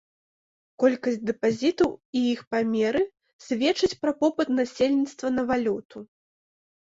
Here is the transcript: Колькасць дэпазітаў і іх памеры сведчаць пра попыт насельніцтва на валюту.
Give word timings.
Колькасць 0.83 1.19
дэпазітаў 1.29 1.91
і 2.21 2.23
іх 2.29 2.39
памеры 2.55 3.03
сведчаць 3.47 3.91
пра 4.05 4.11
попыт 4.23 4.47
насельніцтва 4.61 5.27
на 5.37 5.43
валюту. 5.53 5.97